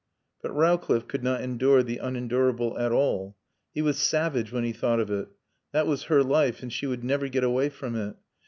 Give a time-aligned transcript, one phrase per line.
[0.41, 3.37] But Rowcliffe could not endure the unendurable at all.
[3.71, 5.27] He was savage when he thought of it.
[5.73, 8.15] That was her life and she would never get away from it.